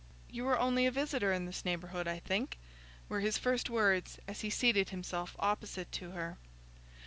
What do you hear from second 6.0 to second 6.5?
her.